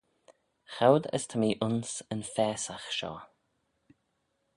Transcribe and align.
Choud 0.73 1.03
as 1.15 1.23
ta 1.27 1.37
mee 1.41 1.59
ayns 1.65 1.91
yn 2.13 2.21
faasagh 2.33 2.87
shoh. 2.97 3.21